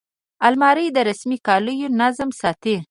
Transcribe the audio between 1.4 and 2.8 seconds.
کالیو نظم ساتي